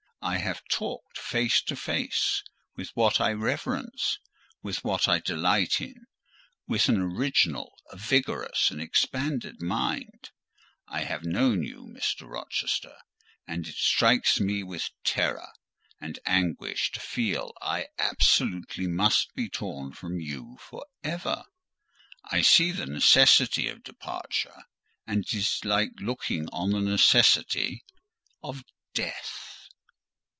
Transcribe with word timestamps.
I 0.23 0.37
have 0.37 0.61
talked, 0.69 1.17
face 1.17 1.63
to 1.63 1.75
face, 1.75 2.43
with 2.75 2.89
what 2.89 3.19
I 3.19 3.33
reverence, 3.33 4.19
with 4.61 4.83
what 4.83 5.07
I 5.07 5.17
delight 5.17 5.81
in,—with 5.81 6.87
an 6.87 7.01
original, 7.01 7.73
a 7.89 7.97
vigorous, 7.97 8.69
an 8.69 8.79
expanded 8.79 9.63
mind. 9.63 10.29
I 10.87 11.05
have 11.05 11.23
known 11.25 11.63
you, 11.63 11.87
Mr. 11.91 12.29
Rochester; 12.29 12.97
and 13.47 13.67
it 13.67 13.73
strikes 13.73 14.39
me 14.39 14.61
with 14.61 14.91
terror 15.03 15.51
and 15.99 16.19
anguish 16.27 16.91
to 16.91 16.99
feel 16.99 17.53
I 17.59 17.87
absolutely 17.97 18.85
must 18.85 19.33
be 19.33 19.49
torn 19.49 19.91
from 19.91 20.19
you 20.19 20.57
for 20.61 20.85
ever. 21.03 21.45
I 22.25 22.43
see 22.43 22.71
the 22.71 22.85
necessity 22.85 23.67
of 23.69 23.81
departure; 23.81 24.65
and 25.07 25.23
it 25.23 25.33
is 25.33 25.65
like 25.65 25.93
looking 25.99 26.47
on 26.49 26.69
the 26.69 26.81
necessity 26.81 27.83
of 28.43 28.63
death." 28.93 29.47